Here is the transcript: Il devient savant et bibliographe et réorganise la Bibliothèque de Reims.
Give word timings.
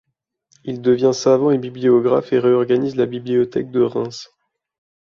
Il 0.63 0.81
devient 0.81 1.11
savant 1.13 1.51
et 1.51 1.59
bibliographe 1.59 2.33
et 2.33 2.39
réorganise 2.39 2.95
la 2.95 3.05
Bibliothèque 3.05 3.69
de 3.69 3.81
Reims. 3.81 4.31